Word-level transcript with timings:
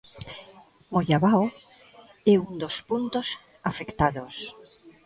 Mollabao 0.93 1.43
é 2.31 2.33
un 2.47 2.53
dos 2.61 2.75
puntos 2.89 3.27
afectados. 3.69 4.35